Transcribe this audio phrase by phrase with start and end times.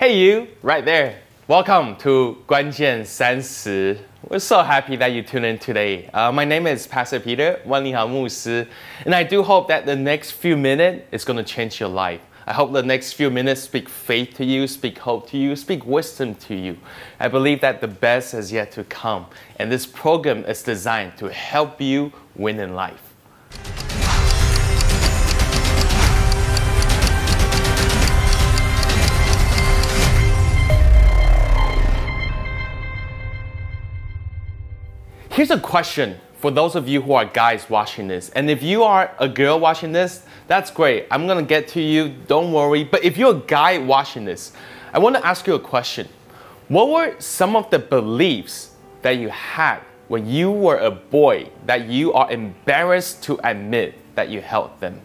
[0.00, 1.20] Hey you, right there.
[1.46, 4.00] Welcome to Guanjian Sansi.
[4.26, 6.06] We're so happy that you tuned in today.
[6.06, 9.94] Uh, my name is Pastor Peter Wan Li Hao and I do hope that the
[9.94, 12.22] next few minutes is going to change your life.
[12.46, 15.84] I hope the next few minutes speak faith to you, speak hope to you, speak
[15.84, 16.78] wisdom to you.
[17.18, 19.26] I believe that the best is yet to come,
[19.56, 23.09] and this program is designed to help you win in life.
[35.32, 38.30] Here's a question for those of you who are guys watching this.
[38.30, 41.06] And if you are a girl watching this, that's great.
[41.08, 42.82] I'm gonna get to you, don't worry.
[42.82, 44.52] But if you're a guy watching this,
[44.92, 46.08] I wanna ask you a question.
[46.66, 48.72] What were some of the beliefs
[49.02, 54.30] that you had when you were a boy that you are embarrassed to admit that
[54.30, 55.00] you held them?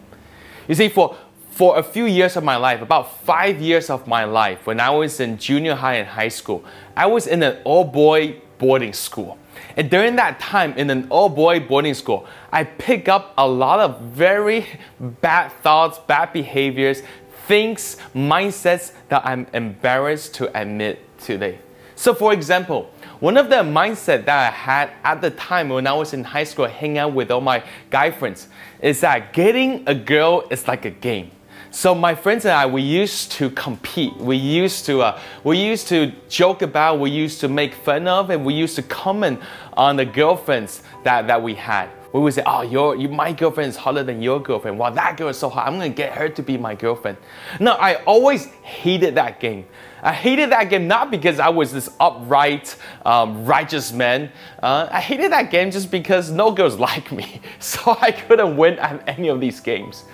[0.66, 1.16] You see, for
[1.52, 4.90] for a few years of my life, about five years of my life, when I
[4.90, 6.64] was in junior high and high school,
[6.96, 9.38] I was in an all boy boarding school.
[9.76, 13.80] And during that time in an all boy boarding school, I pick up a lot
[13.80, 14.66] of very
[15.00, 17.02] bad thoughts, bad behaviors,
[17.46, 21.58] things, mindsets that I'm embarrassed to admit today.
[21.94, 22.90] So, for example,
[23.20, 26.44] one of the mindset that I had at the time when I was in high
[26.44, 28.48] school, hanging out with all my guy friends,
[28.80, 31.30] is that getting a girl is like a game.
[31.76, 34.16] So my friends and I, we used to compete.
[34.16, 37.00] We used to, uh, we used to joke about.
[37.00, 39.40] We used to make fun of, and we used to comment
[39.74, 41.90] on the girlfriends that, that we had.
[42.14, 44.78] We would say, "Oh, your, you, my girlfriend is hotter than your girlfriend.
[44.78, 45.66] Wow, that girl is so hot.
[45.66, 47.18] I'm gonna get her to be my girlfriend."
[47.60, 49.66] No, I always hated that game.
[50.02, 52.74] I hated that game not because I was this upright,
[53.04, 54.32] um, righteous man.
[54.62, 58.78] Uh, I hated that game just because no girls like me, so I couldn't win
[58.78, 60.04] at any of these games.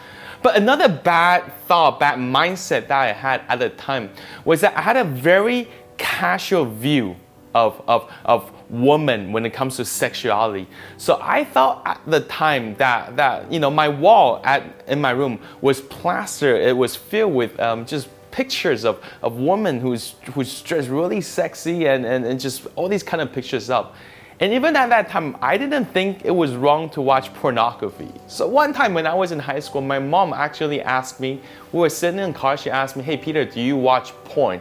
[0.42, 4.10] But another bad thought, bad mindset that I had at the time
[4.44, 7.16] was that I had a very casual view
[7.54, 10.66] of, of, of women when it comes to sexuality.
[10.96, 15.10] So I thought at the time that, that you know, my wall at, in my
[15.10, 20.62] room was plastered, it was filled with um, just pictures of, of women who's, who's
[20.62, 23.94] dressed really sexy and, and, and just all these kind of pictures up.
[24.42, 28.10] And even at that time, I didn't think it was wrong to watch pornography.
[28.26, 31.78] So one time when I was in high school, my mom actually asked me, we
[31.78, 34.60] were sitting in the car, she asked me, hey Peter, do you watch porn?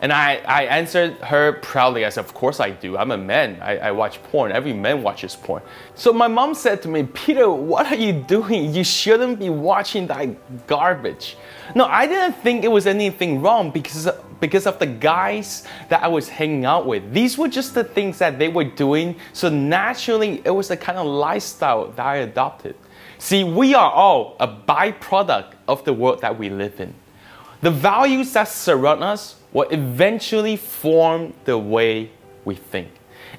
[0.00, 2.04] And I, I answered her proudly.
[2.04, 2.96] I said, Of course I do.
[2.96, 3.58] I'm a man.
[3.60, 4.52] I, I watch porn.
[4.52, 5.62] Every man watches porn.
[5.94, 8.72] So my mom said to me, Peter, what are you doing?
[8.72, 11.36] You shouldn't be watching that garbage.
[11.74, 14.08] No, I didn't think it was anything wrong because,
[14.40, 17.12] because of the guys that I was hanging out with.
[17.12, 19.16] These were just the things that they were doing.
[19.32, 22.76] So naturally, it was the kind of lifestyle that I adopted.
[23.18, 26.94] See, we are all a byproduct of the world that we live in.
[27.60, 32.10] The values that surround us will eventually form the way
[32.44, 32.88] we think.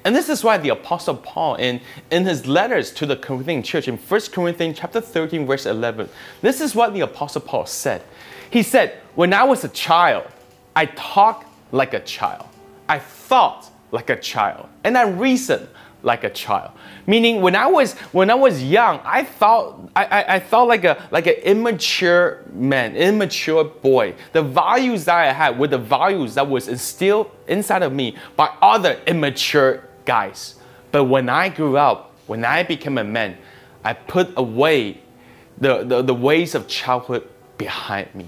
[0.04, 3.88] And this is why the Apostle Paul, in, in his letters to the Corinthian church,
[3.88, 6.08] in 1 Corinthians chapter 13, verse 11,
[6.40, 8.02] this is what the Apostle Paul said.
[8.50, 10.26] He said, When I was a child,
[10.74, 12.46] I talked like a child,
[12.88, 15.68] I thought like a child, and I reasoned
[16.02, 16.70] like a child.
[17.06, 20.84] Meaning when I was when I was young, I thought I, I, I thought like
[20.84, 24.14] a like an immature man, immature boy.
[24.32, 28.54] The values that I had were the values that was instilled inside of me by
[28.62, 30.56] other immature guys.
[30.92, 33.36] But when I grew up, when I became a man,
[33.84, 35.00] I put away
[35.58, 37.28] the, the, the ways of childhood
[37.58, 38.26] behind me.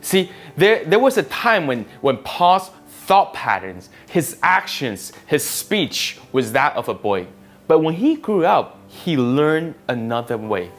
[0.00, 2.70] See, there, there was a time when, when Paul's
[3.06, 7.26] thought patterns, his actions, his speech was that of a boy.
[7.66, 10.70] But when he grew up, he learned another way.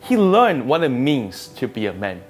[0.00, 2.22] He learned what it means to be a man.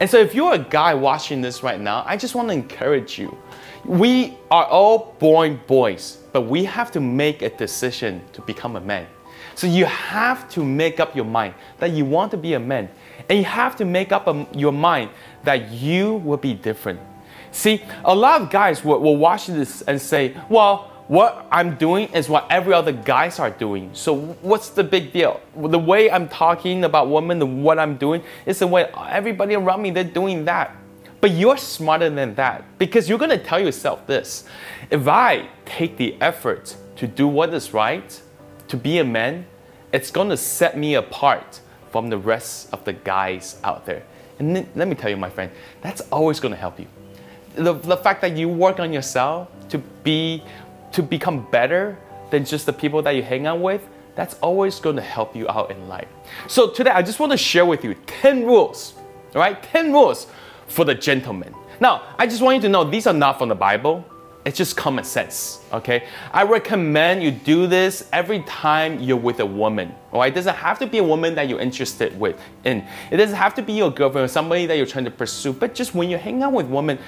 [0.00, 3.18] And so if you're a guy watching this right now, I just want to encourage
[3.18, 3.36] you.
[3.84, 8.80] We are all born boys, but we have to make a decision to become a
[8.80, 9.06] man.
[9.54, 12.88] So you have to make up your mind that you want to be a man.
[13.28, 15.10] And you have to make up um, your mind
[15.44, 17.00] that you will be different.
[17.50, 22.08] See, a lot of guys will, will watch this and say, well, what I'm doing
[22.12, 23.90] is what every other guys are doing.
[23.94, 25.40] So what's the big deal?
[25.56, 29.80] The way I'm talking about women, and what I'm doing is the way everybody around
[29.80, 30.76] me, they're doing that.
[31.20, 34.44] But you're smarter than that because you're going to tell yourself this.
[34.90, 38.22] If I take the effort to do what is right,
[38.68, 39.46] to be a man,
[39.92, 44.04] it's going to set me apart from the rest of the guys out there.
[44.38, 45.50] And let me tell you, my friend,
[45.80, 46.86] that's always going to help you
[47.58, 50.42] the, the fact that you work on yourself to be
[50.92, 51.98] to become better
[52.30, 55.48] than just the people that you hang out with, that's always going to help you
[55.48, 56.08] out in life.
[56.46, 58.94] So today I just want to share with you 10 rules,
[59.34, 59.62] all right?
[59.62, 60.26] 10 rules
[60.66, 61.54] for the gentleman.
[61.80, 64.04] Now, I just want you to know these are not from the Bible.
[64.44, 66.06] It's just common sense, okay?
[66.32, 70.32] I recommend you do this every time you're with a woman, all right?
[70.32, 72.84] It doesn't have to be a woman that you're interested with in.
[73.10, 75.74] It doesn't have to be your girlfriend or somebody that you're trying to pursue, but
[75.74, 76.98] just when you hang out with women,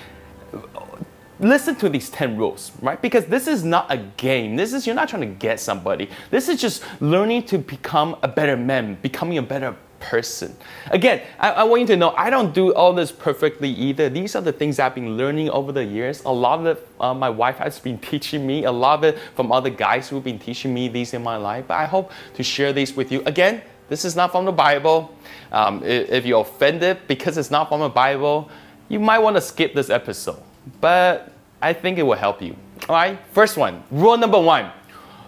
[1.40, 3.00] listen to these 10 rules, right?
[3.00, 4.56] Because this is not a game.
[4.56, 6.10] This is, you're not trying to get somebody.
[6.30, 10.56] This is just learning to become a better man, becoming a better person.
[10.90, 14.08] Again, I, I, want you to know I don't do all this perfectly either.
[14.08, 16.22] These are the things I've been learning over the years.
[16.24, 19.18] A lot of it, uh, my wife has been teaching me, a lot of it
[19.34, 21.66] from other guys who've been teaching me these in my life.
[21.68, 23.22] But I hope to share these with you.
[23.26, 25.14] Again, this is not from the Bible.
[25.52, 28.48] Um, if you're offended because it's not from the Bible,
[28.90, 30.42] you might want to skip this episode.
[30.82, 31.32] But
[31.62, 32.54] I think it will help you.
[32.88, 34.70] All right, first one, rule number one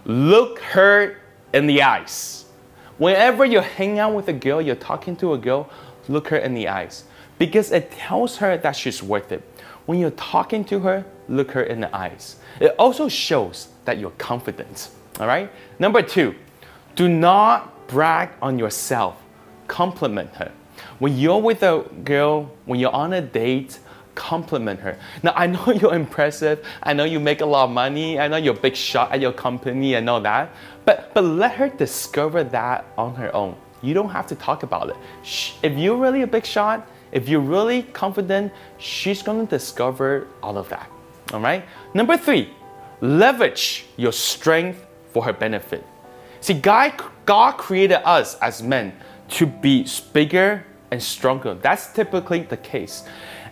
[0.05, 1.17] look her
[1.53, 2.45] in the eyes.
[2.97, 5.69] Whenever you're hanging out with a girl, you're talking to a girl,
[6.09, 7.05] look her in the eyes
[7.39, 9.41] because it tells her that she's worth it.
[9.85, 12.37] When you're talking to her, look her in the eyes.
[12.59, 14.89] It also shows that you're confident.
[15.19, 15.49] All right?
[15.79, 16.35] Number two,
[16.95, 19.21] do not brag on yourself,
[19.67, 20.51] compliment her.
[20.99, 23.79] When you're with a girl, when you're on a date,
[24.15, 24.97] compliment her.
[25.21, 26.65] Now, I know you're impressive.
[26.81, 28.19] I know you make a lot of money.
[28.19, 30.51] I know you're a big shot at your company and all that.
[30.85, 33.55] But, but let her discover that on her own.
[33.81, 34.95] You don't have to talk about it.
[35.61, 40.69] If you're really a big shot, if you're really confident, she's to discover all of
[40.69, 40.89] that.
[41.33, 41.63] All right?
[41.93, 42.49] Number three,
[43.01, 45.85] leverage your strength for her benefit.
[46.41, 46.93] See, God,
[47.25, 48.93] God created us as men
[49.29, 51.55] to be bigger and stronger.
[51.55, 53.03] That's typically the case.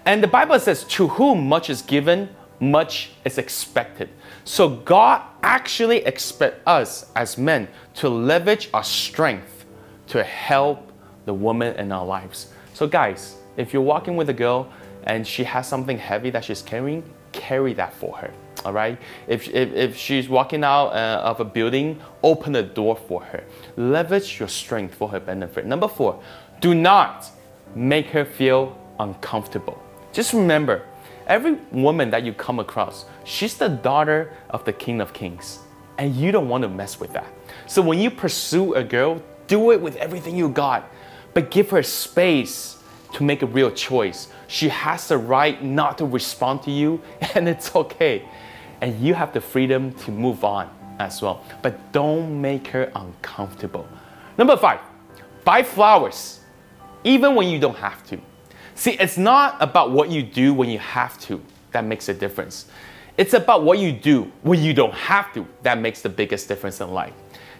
[0.06, 2.30] And the Bible says, to whom much is given,
[2.60, 4.10] much is expected.
[4.44, 9.66] So God actually expects us as men to leverage our strength
[10.08, 10.92] to help
[11.26, 12.54] the woman in our lives.
[12.76, 14.72] So guys, if you're walking with a girl
[15.06, 18.32] and she has something heavy that she's carrying, carry that for her.
[18.66, 19.00] All right.
[19.28, 23.44] If, if, if she's walking out uh, of a building, open the door for her.
[23.78, 25.66] Leverage your strength for her benefit.
[25.66, 26.22] Number four,
[26.62, 27.30] do not
[27.76, 29.82] make her feel uncomfortable.
[30.14, 30.84] Just remember,
[31.28, 35.60] every woman that you come across, she's the daughter of the King of Kings.
[35.98, 37.28] And you don't want to mess with that.
[37.68, 40.90] So when you pursue a girl, do it with everything you got,
[41.34, 42.78] but give her space
[43.14, 44.28] to make a real choice.
[44.48, 47.02] She has the right not to respond to you,
[47.36, 48.24] and it's okay.
[48.82, 50.70] And you have the freedom to move on
[51.00, 51.44] as well.
[51.62, 53.88] But don't make her uncomfortable.
[54.38, 54.80] Number five,
[55.44, 56.41] buy flowers,
[57.04, 58.20] even when you don't have to.
[58.76, 62.66] See, it's not about what you do when you have to that makes a difference.
[63.18, 66.82] It's about what you do when you don't have to that makes the biggest difference
[66.82, 67.14] in life.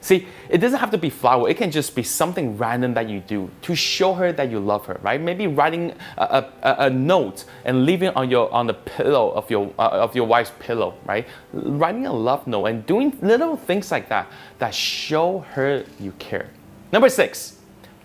[0.04, 1.48] See, it doesn't have to be flower.
[1.48, 4.88] It can just be something random that you do to show her that you love
[4.88, 5.22] her, right?
[5.22, 9.72] Maybe writing a, a, a note and leaving on your on the pillow of your
[9.78, 11.28] uh, of your wife's pillow, right?
[11.54, 14.28] Writing a love note and doing little things like that
[14.58, 16.50] that show her you care.
[16.92, 17.58] Number six,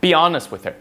[0.02, 0.76] be honest with her.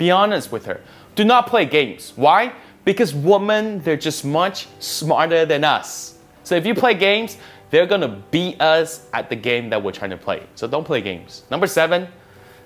[0.00, 0.80] Be honest with her.
[1.14, 2.14] Do not play games.
[2.16, 2.54] Why?
[2.86, 6.18] Because women, they're just much smarter than us.
[6.42, 7.36] So if you play games,
[7.68, 10.44] they're gonna beat us at the game that we're trying to play.
[10.54, 11.42] So don't play games.
[11.50, 12.08] Number seven,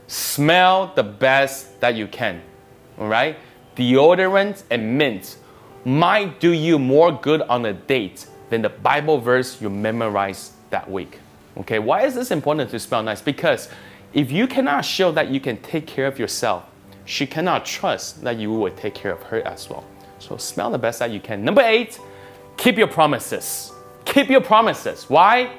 [0.07, 2.41] smell the best that you can.
[3.01, 3.37] All right?
[3.75, 5.39] Deodorant and mint
[5.85, 10.89] might do you more good on a date than the Bible verse you memorized that
[10.89, 11.19] week.
[11.57, 13.21] Okay, why is this important to smell nice?
[13.21, 13.69] Because
[14.13, 16.67] if you cannot show that you can take care of yourself,
[17.05, 19.85] she cannot trust that you will take care of her as well.
[20.19, 21.45] So smell the best that you can.
[21.45, 21.99] Number eight,
[22.57, 23.73] keep your promises.
[24.05, 25.05] Keep your promises.
[25.09, 25.57] Why?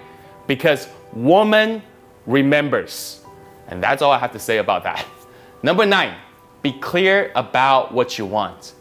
[0.48, 1.82] Because woman
[2.26, 3.22] remembers.
[3.68, 5.06] And that's all I have to say about that.
[5.64, 6.16] Number nine,
[6.62, 8.74] be clear about what you want.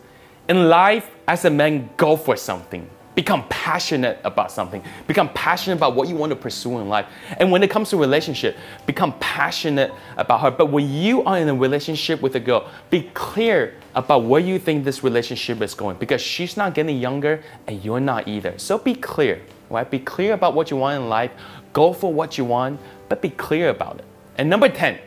[0.49, 2.89] In life, as a man, go for something.
[3.15, 4.83] Become passionate about something.
[5.07, 7.07] Become passionate about what you want to pursue in life.
[7.39, 8.57] And when it comes to relationship,
[8.87, 10.51] become passionate about her.
[10.51, 14.59] But when you are in a relationship with a girl, be clear about where you
[14.59, 18.59] think this relationship is going because she's not getting younger and you're not either.
[18.59, 19.41] So be clear,
[19.71, 19.89] right?
[19.89, 21.31] Be clear about what you want in life.
[21.73, 24.05] Go for what you want, but be clear about it.
[24.39, 24.99] And number 10,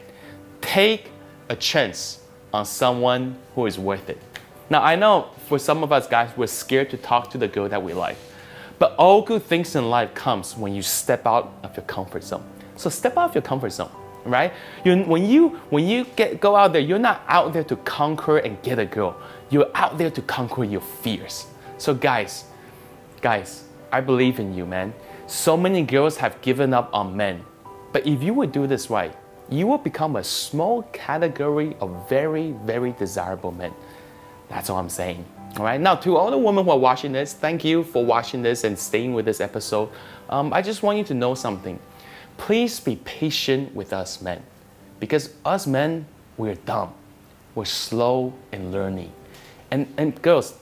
[0.62, 1.12] take
[1.50, 2.22] a chance
[2.54, 4.22] on someone who is worth it.
[4.70, 7.70] Now, I know for some of us guys, we're scared to talk to the girl
[7.70, 8.18] that we like.
[8.80, 12.44] But all good things in life comes when you step out of your comfort zone.
[12.76, 13.90] So step out of your comfort zone,
[14.24, 14.54] right?
[14.84, 18.38] You, when you when you get go out there, you're not out there to conquer
[18.38, 19.18] and get a girl.
[19.50, 21.48] You're out there to conquer your fears.
[21.80, 22.46] So guys,
[23.22, 24.94] guys, I believe in you, man.
[25.26, 27.44] So many girls have given up on men.
[27.94, 29.16] But if you would do this right,
[29.50, 33.74] you will become a small category of very, very desirable men.
[34.50, 35.26] That's all I'm saying.
[35.58, 35.80] All right.
[35.80, 38.78] Now, to all the women who are watching this, thank you for watching this and
[38.78, 39.90] staying with this episode.
[40.30, 41.80] Um, I just want you to know something.
[42.38, 44.44] Please be patient with us men,
[45.00, 46.06] because us men,
[46.38, 46.94] we're dumb.
[47.56, 49.12] We're slow in learning.
[49.72, 50.54] And, and girls,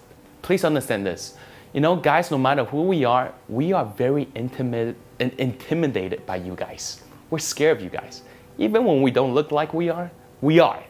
[0.41, 1.35] please understand this.
[1.73, 7.01] You know, guys, no matter who we are, we are very intimidated by you guys.
[7.29, 8.21] We're scared of you guys.
[8.57, 10.81] Even when we don't look like we are, we are.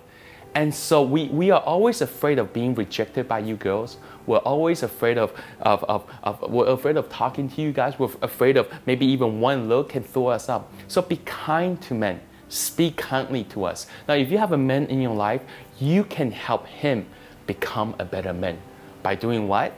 [0.55, 3.97] And so we, we are always afraid of being rejected by you girls.
[4.25, 8.00] We're always afraid of, of, of, of, we're afraid of talking to you guys.
[8.00, 10.71] We're afraid of maybe even one look can throw us up.
[10.88, 12.21] So be kind to men.
[12.47, 13.88] Speak kindly to us.
[14.07, 15.41] Now, if you have a man in your life,
[15.77, 17.05] you can help him
[17.47, 18.57] become a better man.
[19.03, 19.74] By doing what?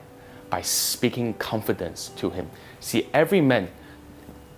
[0.51, 2.51] By speaking confidence to him.
[2.81, 3.69] See, every man,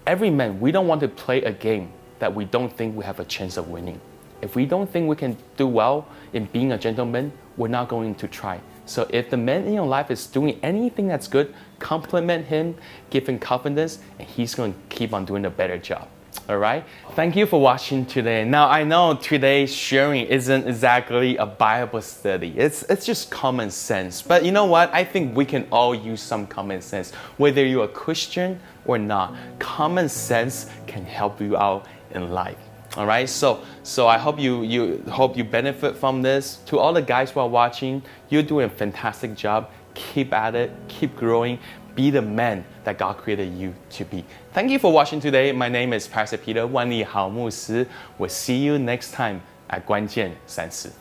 [0.05, 3.21] every man, we don't want to play a game that we don't think we have
[3.21, 4.01] a chance of winning.
[4.41, 8.15] If we don't think we can do well in being a gentleman, we're not going
[8.15, 8.61] to try.
[8.85, 12.75] So if the man in your life is doing anything that's good, compliment him,
[13.09, 16.07] give him confidence, and he's going to keep on doing a better job.
[16.47, 16.83] All right.
[17.11, 18.43] Thank you for watching today.
[18.43, 22.53] Now I know today's sharing isn't exactly a Bible study.
[22.57, 24.21] It's it's just common sense.
[24.21, 24.91] But you know what?
[24.93, 29.35] I think we can all use some common sense, whether you're a Christian or not.
[29.59, 32.68] Common sense can help you out in life.
[32.96, 36.58] All right, so so I hope you you hope you benefit from this.
[36.66, 39.68] To all the guys who are watching, you're doing a fantastic job.
[39.94, 41.58] Keep at it, keep growing,
[41.96, 44.24] be the man that God created you to be.
[44.52, 45.50] Thank you for watching today.
[45.52, 47.86] My name is Pastor Peter 万利好牧师.
[48.18, 50.92] We'll see you next time at 关键三四。